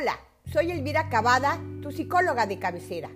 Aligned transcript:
Hola, 0.00 0.20
soy 0.52 0.70
Elvira 0.70 1.08
Cavada, 1.08 1.60
tu 1.82 1.90
psicóloga 1.90 2.46
de 2.46 2.60
cabecera. 2.60 3.10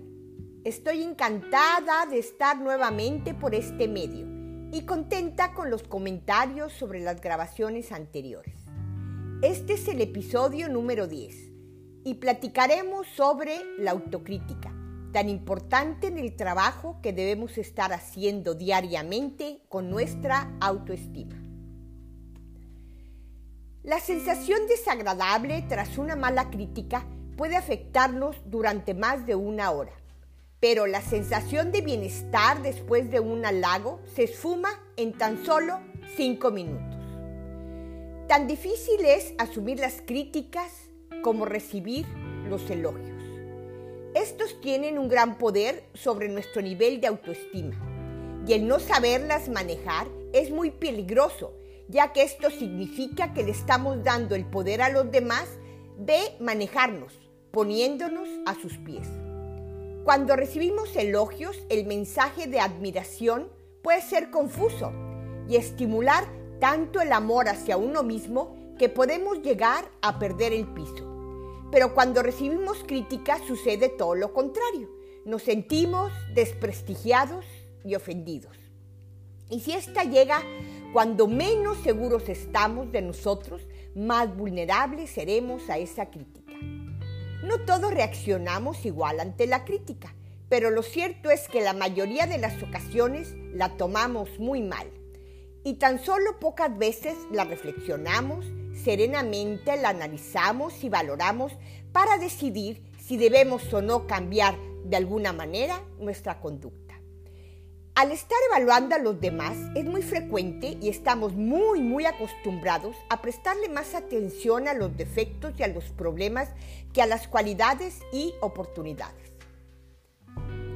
Estoy 0.65 1.01
encantada 1.01 2.05
de 2.09 2.19
estar 2.19 2.59
nuevamente 2.59 3.33
por 3.33 3.55
este 3.55 3.87
medio 3.87 4.27
y 4.69 4.85
contenta 4.85 5.53
con 5.53 5.69
los 5.69 5.83
comentarios 5.83 6.73
sobre 6.73 6.99
las 6.99 7.21
grabaciones 7.21 7.93
anteriores. 7.93 8.55
Este 9.41 9.73
es 9.75 9.87
el 9.87 10.01
episodio 10.01 10.67
número 10.67 11.07
10 11.07 11.53
y 12.03 12.15
platicaremos 12.15 13.07
sobre 13.07 13.61
la 13.77 13.91
autocrítica, 13.91 14.73
tan 15.13 15.29
importante 15.29 16.07
en 16.07 16.17
el 16.17 16.35
trabajo 16.35 16.99
que 17.01 17.13
debemos 17.13 17.57
estar 17.57 17.93
haciendo 17.93 18.55
diariamente 18.55 19.61
con 19.69 19.89
nuestra 19.89 20.57
autoestima. 20.59 21.42
La 23.83 23.99
sensación 23.99 24.65
desagradable 24.69 25.61
tras 25.67 25.97
una 25.97 26.15
mala 26.15 26.49
crítica 26.49 27.05
puede 27.35 27.57
afectarnos 27.57 28.37
durante 28.45 28.93
más 28.93 29.27
de 29.27 29.35
una 29.35 29.71
hora, 29.71 29.91
pero 30.61 30.87
la 30.87 31.01
sensación 31.01 31.73
de 31.73 31.81
bienestar 31.81 32.61
después 32.61 33.11
de 33.11 33.19
un 33.19 33.45
halago 33.45 33.99
se 34.15 34.23
esfuma 34.23 34.69
en 34.95 35.11
tan 35.11 35.43
solo 35.43 35.81
cinco 36.15 36.49
minutos. 36.49 36.95
Tan 38.29 38.47
difícil 38.47 39.03
es 39.03 39.33
asumir 39.37 39.79
las 39.79 40.01
críticas 40.05 40.71
como 41.21 41.43
recibir 41.43 42.05
los 42.47 42.69
elogios. 42.69 43.21
Estos 44.15 44.61
tienen 44.61 44.97
un 44.97 45.09
gran 45.09 45.37
poder 45.37 45.83
sobre 45.93 46.29
nuestro 46.29 46.61
nivel 46.61 47.01
de 47.01 47.07
autoestima 47.07 47.75
y 48.47 48.53
el 48.53 48.65
no 48.65 48.79
saberlas 48.79 49.49
manejar 49.49 50.07
es 50.31 50.51
muy 50.51 50.71
peligroso 50.71 51.53
ya 51.87 52.13
que 52.13 52.23
esto 52.23 52.49
significa 52.49 53.33
que 53.33 53.43
le 53.43 53.51
estamos 53.51 54.03
dando 54.03 54.35
el 54.35 54.45
poder 54.45 54.81
a 54.81 54.89
los 54.89 55.11
demás 55.11 55.47
de 55.97 56.19
manejarnos, 56.39 57.13
poniéndonos 57.51 58.27
a 58.45 58.55
sus 58.55 58.77
pies. 58.77 59.07
Cuando 60.03 60.35
recibimos 60.35 60.95
elogios, 60.95 61.57
el 61.69 61.85
mensaje 61.85 62.47
de 62.47 62.59
admiración 62.59 63.49
puede 63.81 64.01
ser 64.01 64.31
confuso 64.31 64.91
y 65.47 65.55
estimular 65.55 66.25
tanto 66.59 67.01
el 67.01 67.11
amor 67.11 67.47
hacia 67.47 67.77
uno 67.77 68.03
mismo 68.03 68.55
que 68.77 68.89
podemos 68.89 69.41
llegar 69.41 69.85
a 70.01 70.19
perder 70.19 70.53
el 70.53 70.67
piso. 70.67 71.09
Pero 71.71 71.93
cuando 71.93 72.21
recibimos 72.21 72.83
críticas 72.85 73.41
sucede 73.47 73.89
todo 73.89 74.15
lo 74.15 74.33
contrario. 74.33 74.89
Nos 75.25 75.43
sentimos 75.43 76.11
desprestigiados 76.33 77.45
y 77.85 77.95
ofendidos. 77.95 78.57
Y 79.49 79.61
si 79.61 79.73
esta 79.73 80.03
llega 80.03 80.41
cuando 80.93 81.27
menos 81.27 81.79
seguros 81.79 82.29
estamos 82.29 82.91
de 82.91 83.01
nosotros, 83.01 83.63
más 83.95 84.37
vulnerables 84.37 85.09
seremos 85.09 85.67
a 85.71 85.79
esa 85.79 86.11
crítica. 86.11 86.53
No 87.43 87.61
todos 87.65 87.91
reaccionamos 87.91 88.85
igual 88.85 89.19
ante 89.19 89.47
la 89.47 89.65
crítica, 89.65 90.13
pero 90.49 90.69
lo 90.69 90.83
cierto 90.83 91.31
es 91.31 91.49
que 91.49 91.61
la 91.61 91.73
mayoría 91.73 92.27
de 92.27 92.37
las 92.37 92.61
ocasiones 92.61 93.33
la 93.53 93.75
tomamos 93.75 94.37
muy 94.37 94.61
mal 94.61 94.87
y 95.63 95.73
tan 95.75 95.97
solo 95.97 96.39
pocas 96.39 96.77
veces 96.77 97.15
la 97.31 97.43
reflexionamos, 97.43 98.45
serenamente 98.75 99.75
la 99.77 99.89
analizamos 99.89 100.83
y 100.83 100.89
valoramos 100.89 101.53
para 101.91 102.19
decidir 102.19 102.83
si 102.99 103.17
debemos 103.17 103.73
o 103.73 103.81
no 103.81 104.05
cambiar 104.05 104.55
de 104.85 104.95
alguna 104.95 105.33
manera 105.33 105.81
nuestra 105.97 106.39
conducta. 106.39 106.82
Al 107.95 108.11
estar 108.11 108.39
evaluando 108.49 108.95
a 108.95 108.99
los 108.99 109.21
demás 109.21 109.55
es 109.75 109.85
muy 109.85 110.01
frecuente 110.01 110.79
y 110.81 110.89
estamos 110.89 111.33
muy, 111.33 111.79
muy 111.79 112.07
acostumbrados 112.07 112.95
a 113.11 113.21
prestarle 113.21 113.69
más 113.69 113.93
atención 113.93 114.67
a 114.67 114.73
los 114.73 114.97
defectos 114.97 115.53
y 115.59 115.63
a 115.63 115.67
los 115.67 115.83
problemas 115.91 116.49
que 116.91 117.03
a 117.03 117.05
las 117.05 117.27
cualidades 117.27 117.99
y 118.11 118.33
oportunidades. 118.41 119.31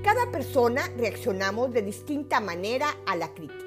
Cada 0.04 0.30
persona 0.32 0.84
reaccionamos 0.96 1.74
de 1.74 1.82
distinta 1.82 2.40
manera 2.40 2.96
a 3.08 3.16
la 3.16 3.34
crítica 3.34 3.66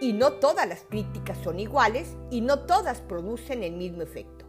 y 0.00 0.12
no 0.12 0.32
todas 0.32 0.68
las 0.68 0.80
críticas 0.80 1.38
son 1.44 1.60
iguales 1.60 2.16
y 2.28 2.40
no 2.40 2.66
todas 2.66 3.00
producen 3.02 3.62
el 3.62 3.74
mismo 3.74 4.02
efecto. 4.02 4.39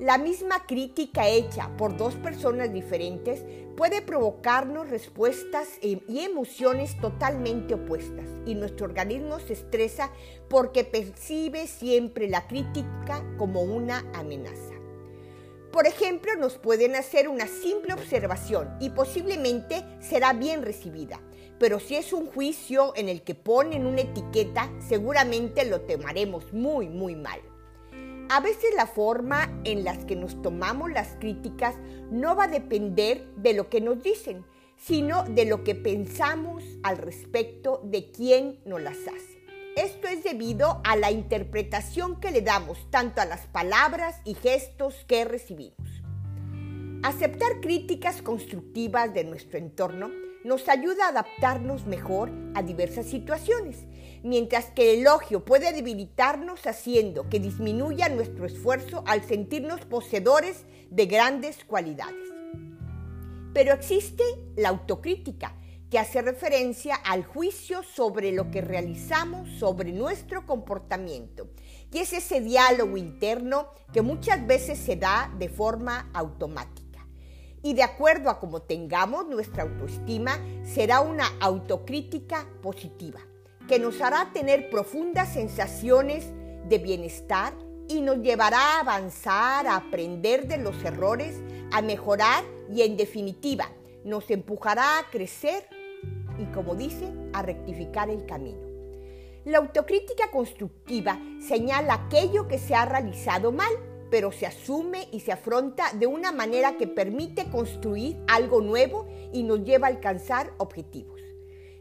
La 0.00 0.16
misma 0.16 0.64
crítica 0.66 1.28
hecha 1.28 1.76
por 1.76 1.94
dos 1.94 2.14
personas 2.14 2.72
diferentes 2.72 3.44
puede 3.76 4.00
provocarnos 4.00 4.88
respuestas 4.88 5.68
y 5.82 6.00
emociones 6.24 6.98
totalmente 7.02 7.74
opuestas 7.74 8.24
y 8.46 8.54
nuestro 8.54 8.86
organismo 8.86 9.40
se 9.40 9.52
estresa 9.52 10.10
porque 10.48 10.84
percibe 10.84 11.66
siempre 11.66 12.30
la 12.30 12.46
crítica 12.46 13.22
como 13.36 13.60
una 13.60 13.98
amenaza. 14.14 14.72
Por 15.70 15.86
ejemplo, 15.86 16.34
nos 16.36 16.56
pueden 16.56 16.96
hacer 16.96 17.28
una 17.28 17.46
simple 17.46 17.92
observación 17.92 18.70
y 18.80 18.88
posiblemente 18.88 19.84
será 20.00 20.32
bien 20.32 20.62
recibida, 20.62 21.20
pero 21.58 21.78
si 21.78 21.96
es 21.96 22.14
un 22.14 22.24
juicio 22.24 22.94
en 22.96 23.10
el 23.10 23.20
que 23.22 23.34
ponen 23.34 23.84
una 23.84 24.00
etiqueta, 24.00 24.72
seguramente 24.78 25.66
lo 25.66 25.82
tomaremos 25.82 26.54
muy, 26.54 26.88
muy 26.88 27.16
mal. 27.16 27.49
A 28.32 28.38
veces 28.38 28.72
la 28.76 28.86
forma 28.86 29.50
en 29.64 29.82
la 29.82 29.98
que 30.06 30.14
nos 30.14 30.40
tomamos 30.40 30.88
las 30.92 31.16
críticas 31.18 31.74
no 32.12 32.36
va 32.36 32.44
a 32.44 32.48
depender 32.48 33.26
de 33.34 33.54
lo 33.54 33.68
que 33.68 33.80
nos 33.80 34.04
dicen, 34.04 34.46
sino 34.76 35.24
de 35.24 35.46
lo 35.46 35.64
que 35.64 35.74
pensamos 35.74 36.62
al 36.84 36.98
respecto 36.98 37.80
de 37.82 38.12
quién 38.12 38.60
nos 38.64 38.80
las 38.82 38.98
hace. 38.98 39.42
Esto 39.74 40.06
es 40.06 40.22
debido 40.22 40.80
a 40.84 40.94
la 40.94 41.10
interpretación 41.10 42.20
que 42.20 42.30
le 42.30 42.40
damos 42.40 42.88
tanto 42.92 43.20
a 43.20 43.24
las 43.24 43.48
palabras 43.48 44.20
y 44.24 44.34
gestos 44.34 44.94
que 45.08 45.24
recibimos. 45.24 45.88
Aceptar 47.02 47.60
críticas 47.60 48.22
constructivas 48.22 49.12
de 49.12 49.24
nuestro 49.24 49.58
entorno 49.58 50.08
nos 50.44 50.68
ayuda 50.68 51.06
a 51.06 51.08
adaptarnos 51.08 51.86
mejor 51.86 52.30
a 52.54 52.62
diversas 52.62 53.06
situaciones, 53.06 53.86
mientras 54.22 54.66
que 54.66 54.94
el 54.94 55.00
elogio 55.00 55.44
puede 55.44 55.72
debilitarnos 55.72 56.66
haciendo 56.66 57.28
que 57.28 57.40
disminuya 57.40 58.08
nuestro 58.08 58.46
esfuerzo 58.46 59.04
al 59.06 59.22
sentirnos 59.22 59.84
poseedores 59.84 60.64
de 60.90 61.06
grandes 61.06 61.64
cualidades. 61.64 62.28
Pero 63.52 63.74
existe 63.74 64.24
la 64.56 64.70
autocrítica, 64.70 65.56
que 65.90 65.98
hace 65.98 66.22
referencia 66.22 66.94
al 66.94 67.24
juicio 67.24 67.82
sobre 67.82 68.30
lo 68.30 68.52
que 68.52 68.60
realizamos, 68.60 69.50
sobre 69.58 69.90
nuestro 69.90 70.46
comportamiento. 70.46 71.48
Y 71.92 71.98
es 71.98 72.12
ese 72.12 72.40
diálogo 72.40 72.96
interno 72.96 73.70
que 73.92 74.00
muchas 74.00 74.46
veces 74.46 74.78
se 74.78 74.94
da 74.94 75.34
de 75.36 75.48
forma 75.48 76.08
automática 76.14 76.89
y 77.62 77.74
de 77.74 77.82
acuerdo 77.82 78.30
a 78.30 78.40
cómo 78.40 78.62
tengamos 78.62 79.26
nuestra 79.26 79.64
autoestima, 79.64 80.38
será 80.64 81.00
una 81.00 81.26
autocrítica 81.40 82.46
positiva, 82.62 83.20
que 83.68 83.78
nos 83.78 84.00
hará 84.00 84.30
tener 84.32 84.70
profundas 84.70 85.32
sensaciones 85.32 86.32
de 86.68 86.78
bienestar 86.78 87.54
y 87.88 88.00
nos 88.00 88.18
llevará 88.18 88.76
a 88.76 88.80
avanzar, 88.80 89.66
a 89.66 89.76
aprender 89.76 90.46
de 90.46 90.58
los 90.58 90.82
errores, 90.84 91.40
a 91.72 91.82
mejorar 91.82 92.44
y 92.72 92.82
en 92.82 92.96
definitiva 92.96 93.68
nos 94.04 94.30
empujará 94.30 94.98
a 94.98 95.10
crecer 95.10 95.66
y 96.38 96.44
como 96.52 96.74
dice, 96.74 97.12
a 97.32 97.42
rectificar 97.42 98.08
el 98.08 98.24
camino. 98.24 98.70
La 99.44 99.58
autocrítica 99.58 100.30
constructiva 100.30 101.18
señala 101.40 101.94
aquello 101.94 102.48
que 102.48 102.58
se 102.58 102.74
ha 102.74 102.84
realizado 102.84 103.52
mal 103.52 103.70
pero 104.10 104.32
se 104.32 104.46
asume 104.46 105.08
y 105.12 105.20
se 105.20 105.32
afronta 105.32 105.92
de 105.94 106.06
una 106.06 106.32
manera 106.32 106.76
que 106.76 106.86
permite 106.86 107.48
construir 107.48 108.18
algo 108.28 108.60
nuevo 108.60 109.06
y 109.32 109.42
nos 109.42 109.64
lleva 109.64 109.86
a 109.86 109.90
alcanzar 109.90 110.52
objetivos. 110.58 111.20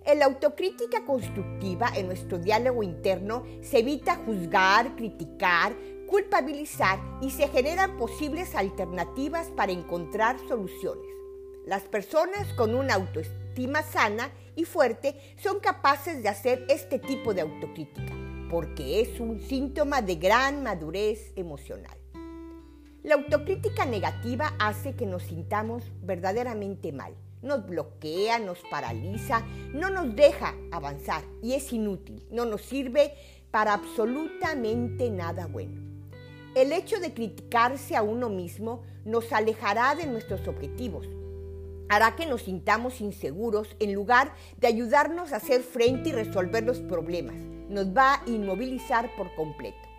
En 0.06 0.20
la 0.20 0.26
autocrítica 0.26 1.06
constructiva, 1.06 1.92
en 1.96 2.08
nuestro 2.08 2.40
diálogo 2.40 2.84
interno, 2.84 3.44
se 3.62 3.80
evita 3.80 4.16
juzgar, 4.16 4.96
criticar, 4.96 5.76
culpabilizar 6.08 7.00
y 7.22 7.30
se 7.32 7.48
generan 7.50 7.98
posibles 7.98 8.56
alternativas 8.56 9.50
para 9.50 9.72
encontrar 9.72 10.38
soluciones. 10.48 11.06
Las 11.66 11.84
personas 11.84 12.52
con 12.54 12.74
una 12.74 12.96
autoestima 12.96 13.84
sana 13.84 14.32
y 14.56 14.64
fuerte 14.64 15.16
son 15.38 15.60
capaces 15.60 16.24
de 16.24 16.30
hacer 16.30 16.66
este 16.70 16.98
tipo 16.98 17.34
de 17.34 17.42
autocrítica, 17.42 18.16
porque 18.50 19.02
es 19.02 19.20
un 19.20 19.40
síntoma 19.40 20.02
de 20.02 20.16
gran 20.16 20.64
madurez 20.64 21.32
emocional. 21.36 21.99
La 23.02 23.16
autocrítica 23.16 23.86
negativa 23.86 24.54
hace 24.60 24.94
que 24.94 25.06
nos 25.06 25.24
sintamos 25.24 25.84
verdaderamente 26.02 26.92
mal. 26.92 27.16
Nos 27.42 27.66
bloquea, 27.66 28.40
nos 28.40 28.60
paraliza, 28.70 29.42
no 29.74 29.90
nos 29.90 30.14
deja 30.18 30.54
avanzar 30.72 31.24
y 31.42 31.54
es 31.54 31.72
inútil, 31.72 32.26
no 32.30 32.44
nos 32.44 32.62
sirve 32.62 33.14
para 33.52 33.74
absolutamente 33.74 35.10
nada 35.10 35.48
bueno. 35.48 35.82
El 36.56 36.74
hecho 36.74 37.00
de 37.00 37.14
criticarse 37.14 37.96
a 37.96 38.02
uno 38.02 38.30
mismo 38.30 38.84
nos 39.06 39.32
alejará 39.32 39.96
de 39.96 40.06
nuestros 40.06 40.46
objetivos, 40.50 41.08
hará 41.88 42.18
que 42.18 42.26
nos 42.26 42.42
sintamos 42.42 43.00
inseguros 43.00 43.78
en 43.80 43.94
lugar 43.94 44.34
de 44.58 44.68
ayudarnos 44.68 45.32
a 45.32 45.38
hacer 45.38 45.62
frente 45.62 46.10
y 46.10 46.12
resolver 46.12 46.66
los 46.66 46.80
problemas. 46.82 47.38
Nos 47.70 47.96
va 47.96 48.16
a 48.16 48.24
inmovilizar 48.26 49.10
por 49.16 49.34
completo. 49.36 49.90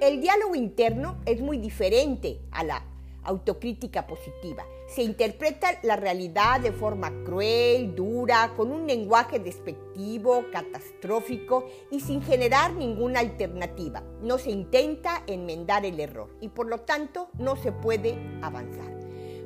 El 0.00 0.22
diálogo 0.22 0.54
interno 0.54 1.18
es 1.26 1.42
muy 1.42 1.58
diferente 1.58 2.40
a 2.52 2.64
la 2.64 2.82
autocrítica 3.22 4.06
positiva. 4.06 4.64
Se 4.88 5.02
interpreta 5.02 5.78
la 5.82 5.96
realidad 5.96 6.58
de 6.60 6.72
forma 6.72 7.12
cruel, 7.22 7.94
dura, 7.94 8.54
con 8.56 8.72
un 8.72 8.86
lenguaje 8.86 9.38
despectivo, 9.38 10.46
catastrófico 10.50 11.66
y 11.90 12.00
sin 12.00 12.22
generar 12.22 12.72
ninguna 12.72 13.20
alternativa. 13.20 14.02
No 14.22 14.38
se 14.38 14.50
intenta 14.50 15.22
enmendar 15.26 15.84
el 15.84 16.00
error 16.00 16.34
y 16.40 16.48
por 16.48 16.66
lo 16.66 16.78
tanto 16.78 17.28
no 17.38 17.56
se 17.56 17.70
puede 17.70 18.18
avanzar. 18.40 18.98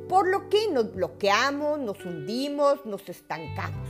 Por 0.08 0.28
lo 0.28 0.48
que 0.48 0.68
nos 0.70 0.94
bloqueamos, 0.94 1.80
nos 1.80 2.04
hundimos, 2.04 2.86
nos 2.86 3.08
estancamos. 3.08 3.88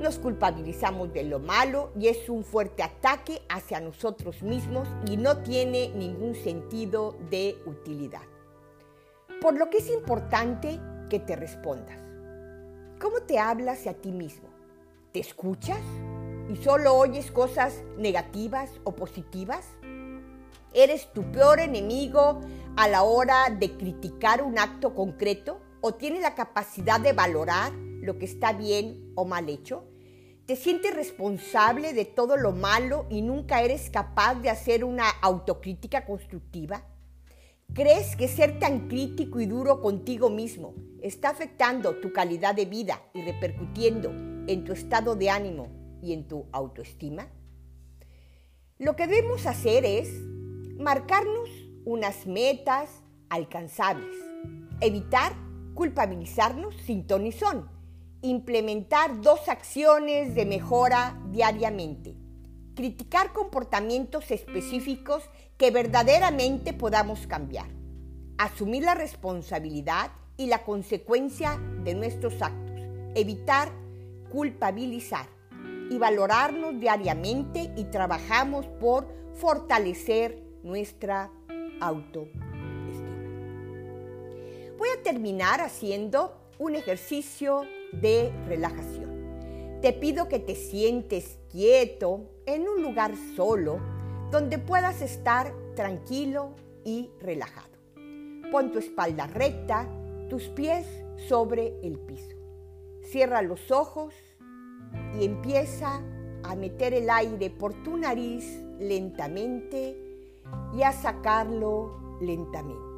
Nos 0.00 0.18
culpabilizamos 0.18 1.12
de 1.12 1.24
lo 1.24 1.40
malo 1.40 1.92
y 1.94 2.08
es 2.08 2.30
un 2.30 2.42
fuerte 2.42 2.82
ataque 2.82 3.42
hacia 3.50 3.80
nosotros 3.80 4.42
mismos 4.42 4.88
y 5.06 5.18
no 5.18 5.42
tiene 5.42 5.90
ningún 5.90 6.34
sentido 6.34 7.18
de 7.28 7.58
utilidad. 7.66 8.22
Por 9.42 9.58
lo 9.58 9.68
que 9.68 9.76
es 9.76 9.90
importante 9.90 10.80
que 11.10 11.18
te 11.18 11.36
respondas. 11.36 11.98
¿Cómo 12.98 13.20
te 13.26 13.38
hablas 13.38 13.86
a 13.86 13.92
ti 13.92 14.10
mismo? 14.10 14.48
¿Te 15.12 15.20
escuchas 15.20 15.82
y 16.48 16.56
solo 16.56 16.94
oyes 16.94 17.30
cosas 17.30 17.82
negativas 17.98 18.70
o 18.84 18.96
positivas? 18.96 19.66
¿Eres 20.72 21.12
tu 21.12 21.30
peor 21.30 21.60
enemigo 21.60 22.40
a 22.76 22.88
la 22.88 23.02
hora 23.02 23.50
de 23.50 23.76
criticar 23.76 24.42
un 24.42 24.58
acto 24.58 24.94
concreto? 24.94 25.60
¿O 25.82 25.92
tienes 25.92 26.22
la 26.22 26.34
capacidad 26.34 27.00
de 27.00 27.12
valorar 27.12 27.72
lo 28.00 28.18
que 28.18 28.24
está 28.24 28.52
bien 28.52 29.12
o 29.14 29.24
mal 29.24 29.48
hecho? 29.48 29.84
¿Te 30.46 30.56
sientes 30.56 30.94
responsable 30.94 31.92
de 31.92 32.04
todo 32.04 32.36
lo 32.36 32.52
malo 32.52 33.06
y 33.08 33.22
nunca 33.22 33.62
eres 33.62 33.88
capaz 33.88 34.34
de 34.36 34.50
hacer 34.50 34.84
una 34.84 35.08
autocrítica 35.08 36.04
constructiva? 36.04 36.84
¿Crees 37.72 38.16
que 38.16 38.26
ser 38.26 38.58
tan 38.58 38.88
crítico 38.88 39.38
y 39.40 39.46
duro 39.46 39.80
contigo 39.80 40.28
mismo 40.28 40.74
está 41.02 41.28
afectando 41.28 42.00
tu 42.00 42.12
calidad 42.12 42.54
de 42.54 42.64
vida 42.64 43.00
y 43.14 43.22
repercutiendo 43.22 44.10
en 44.48 44.64
tu 44.64 44.72
estado 44.72 45.14
de 45.14 45.30
ánimo 45.30 45.68
y 46.02 46.12
en 46.12 46.26
tu 46.26 46.46
autoestima? 46.50 47.28
Lo 48.78 48.96
que 48.96 49.06
debemos 49.06 49.46
hacer 49.46 49.84
es 49.84 50.10
marcarnos 50.78 51.48
unas 51.84 52.26
metas 52.26 53.02
alcanzables, 53.28 54.16
evitar 54.80 55.32
culpabilizarnos 55.74 56.74
sin 56.84 57.06
ton 57.06 57.24
implementar 58.22 59.20
dos 59.20 59.48
acciones 59.48 60.34
de 60.34 60.44
mejora 60.44 61.20
diariamente. 61.30 62.14
Criticar 62.74 63.32
comportamientos 63.32 64.30
específicos 64.30 65.22
que 65.56 65.70
verdaderamente 65.70 66.72
podamos 66.72 67.26
cambiar, 67.26 67.66
asumir 68.38 68.82
la 68.84 68.94
responsabilidad 68.94 70.10
y 70.36 70.46
la 70.46 70.64
consecuencia 70.64 71.60
de 71.84 71.94
nuestros 71.94 72.40
actos, 72.40 72.80
evitar 73.14 73.70
culpabilizar 74.30 75.26
y 75.90 75.98
valorarnos 75.98 76.78
diariamente 76.78 77.72
y 77.76 77.84
trabajamos 77.84 78.66
por 78.80 79.08
fortalecer 79.34 80.42
nuestra 80.62 81.30
autoestima. 81.80 82.46
Voy 84.78 84.88
a 84.98 85.02
terminar 85.02 85.60
haciendo 85.60 86.40
un 86.58 86.76
ejercicio 86.76 87.64
de 87.92 88.32
relajación. 88.46 89.80
Te 89.82 89.92
pido 89.92 90.28
que 90.28 90.38
te 90.38 90.54
sientes 90.54 91.38
quieto 91.50 92.30
en 92.46 92.68
un 92.68 92.82
lugar 92.82 93.14
solo 93.34 93.80
donde 94.30 94.58
puedas 94.58 95.00
estar 95.02 95.52
tranquilo 95.74 96.54
y 96.84 97.10
relajado. 97.20 97.78
Pon 98.50 98.72
tu 98.72 98.78
espalda 98.78 99.26
recta, 99.26 99.88
tus 100.28 100.48
pies 100.48 100.86
sobre 101.28 101.78
el 101.82 101.98
piso. 101.98 102.36
Cierra 103.02 103.42
los 103.42 103.70
ojos 103.70 104.14
y 105.18 105.24
empieza 105.24 106.02
a 106.42 106.54
meter 106.56 106.94
el 106.94 107.10
aire 107.10 107.50
por 107.50 107.74
tu 107.82 107.96
nariz 107.96 108.62
lentamente 108.78 109.96
y 110.74 110.82
a 110.82 110.92
sacarlo 110.92 112.18
lentamente. 112.20 112.90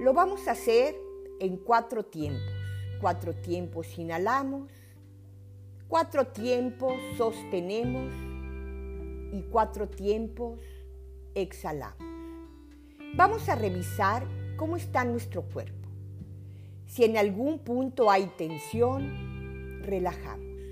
Lo 0.00 0.12
vamos 0.12 0.48
a 0.48 0.52
hacer 0.52 0.96
en 1.40 1.56
cuatro 1.56 2.04
tiempos. 2.04 2.53
Cuatro 3.04 3.34
tiempos 3.34 3.98
inhalamos, 3.98 4.70
Cuatro 5.88 6.28
tiempos 6.28 6.94
sostenemos 7.18 8.10
y 9.30 9.42
cuatro 9.42 9.90
tiempos 9.90 10.58
exhalamos. 11.34 11.98
Vamos 13.14 13.46
a 13.50 13.56
revisar 13.56 14.26
cómo 14.56 14.78
está 14.78 15.04
nuestro 15.04 15.42
cuerpo. 15.42 15.86
Si 16.86 17.04
en 17.04 17.18
algún 17.18 17.58
punto 17.58 18.10
hay 18.10 18.24
tensión, 18.38 19.82
relajamos. 19.82 20.62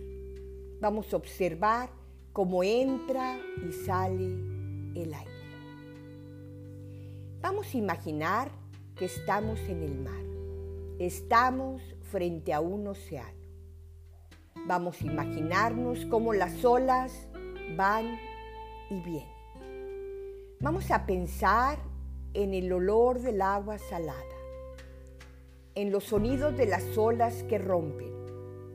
Vamos 0.80 1.12
a 1.12 1.18
observar 1.18 1.90
cómo 2.32 2.64
entra 2.64 3.38
y 3.68 3.72
sale 3.72 4.24
el 4.94 5.12
aire. 5.12 5.30
Vamos 7.42 7.74
a 7.74 7.76
imaginar 7.76 8.50
que 8.96 9.04
estamos 9.04 9.60
en 9.68 9.82
el 9.82 9.98
mar. 9.98 10.22
Estamos 10.98 11.82
frente 12.12 12.52
a 12.52 12.60
un 12.60 12.86
océano. 12.86 13.40
Vamos 14.66 15.00
a 15.00 15.06
imaginarnos 15.06 16.04
cómo 16.06 16.34
las 16.34 16.62
olas 16.62 17.26
van 17.74 18.18
y 18.90 19.00
vienen. 19.00 19.32
Vamos 20.60 20.90
a 20.90 21.06
pensar 21.06 21.78
en 22.34 22.52
el 22.52 22.70
olor 22.70 23.20
del 23.20 23.40
agua 23.40 23.78
salada, 23.78 24.36
en 25.74 25.90
los 25.90 26.04
sonidos 26.04 26.54
de 26.56 26.66
las 26.66 26.98
olas 26.98 27.44
que 27.44 27.56
rompen 27.56 28.12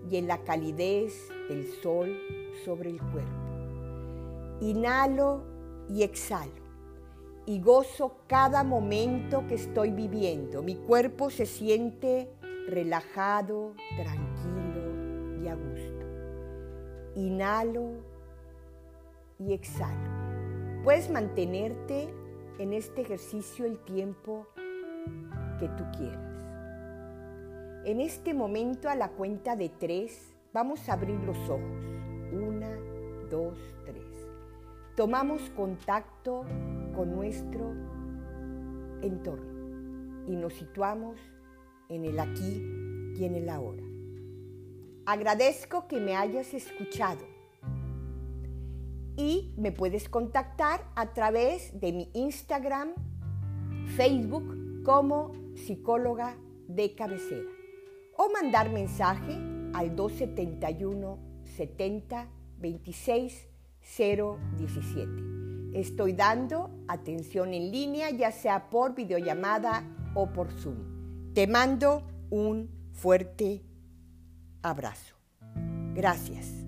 y 0.10 0.18
en 0.18 0.28
la 0.28 0.40
calidez 0.40 1.14
del 1.48 1.72
sol 1.84 2.18
sobre 2.66 2.90
el 2.90 3.00
cuerpo. 3.00 4.58
Inhalo 4.62 5.44
y 5.88 6.02
exhalo 6.02 6.68
y 7.46 7.62
gozo 7.62 8.18
cada 8.26 8.64
momento 8.64 9.46
que 9.48 9.56
estoy 9.56 9.92
viviendo. 9.92 10.64
Mi 10.64 10.76
cuerpo 10.76 11.30
se 11.30 11.46
siente 11.46 12.30
relajado, 12.68 13.74
tranquilo 13.96 15.42
y 15.42 15.48
a 15.48 15.56
gusto. 15.56 16.06
Inhalo 17.16 17.94
y 19.40 19.54
exhalo. 19.54 20.84
Puedes 20.84 21.10
mantenerte 21.10 22.14
en 22.60 22.74
este 22.74 23.02
ejercicio 23.02 23.66
el 23.66 23.80
tiempo 23.80 24.48
que 25.60 25.68
tú 25.70 25.84
quieras. 25.98 26.28
En 27.86 28.02
este 28.02 28.34
momento 28.34 28.90
a 28.90 28.96
la 28.96 29.10
cuenta 29.10 29.56
de 29.56 29.70
tres 29.70 30.36
vamos 30.54 30.88
a 30.90 30.94
abrir 30.94 31.20
los 31.22 31.38
ojos. 31.50 31.86
Una, 32.32 32.70
dos, 33.30 33.58
tres. 33.86 34.04
Tomamos 34.96 35.50
contacto 35.52 36.44
con 36.96 37.16
nuestro 37.16 37.74
entorno 39.02 40.26
y 40.28 40.36
nos 40.36 40.54
situamos 40.54 41.18
en 41.90 42.06
el 42.06 42.20
aquí 42.20 43.14
y 43.18 43.26
en 43.26 43.36
el 43.36 43.50
ahora. 43.50 43.84
Agradezco 45.06 45.88
que 45.88 46.00
me 46.00 46.16
hayas 46.16 46.54
escuchado 46.54 47.26
y 49.16 49.54
me 49.58 49.72
puedes 49.72 50.10
contactar 50.10 50.86
a 50.96 51.14
través 51.14 51.80
de 51.80 51.92
mi 51.94 52.10
Instagram, 52.14 52.94
Facebook 53.96 54.84
como 54.84 55.34
psicóloga 55.56 56.38
de 56.68 56.94
cabecera 56.94 57.50
o 58.18 58.30
mandar 58.32 58.72
mensaje 58.72 59.38
al 59.74 59.96
271 59.96 61.20
70 61.44 62.28
26 62.60 63.48
017. 63.98 65.80
Estoy 65.80 66.14
dando 66.14 66.70
atención 66.88 67.54
en 67.54 67.72
línea, 67.72 68.10
ya 68.10 68.32
sea 68.32 68.70
por 68.70 68.96
videollamada 68.96 69.84
o 70.16 70.28
por 70.34 70.52
Zoom. 70.52 70.97
Te 71.38 71.46
mando 71.46 72.02
un 72.32 72.68
fuerte 72.94 73.64
abrazo. 74.64 75.14
Gracias. 75.94 76.67